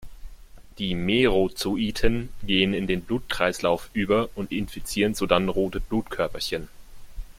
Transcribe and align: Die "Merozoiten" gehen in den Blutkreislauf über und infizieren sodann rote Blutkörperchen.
Die 0.79 0.95
"Merozoiten" 0.95 2.29
gehen 2.41 2.73
in 2.73 2.87
den 2.87 3.03
Blutkreislauf 3.03 3.91
über 3.93 4.29
und 4.33 4.51
infizieren 4.51 5.13
sodann 5.13 5.47
rote 5.47 5.79
Blutkörperchen. 5.79 6.69